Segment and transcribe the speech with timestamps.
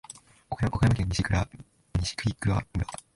[0.49, 2.87] 岡山県西粟倉村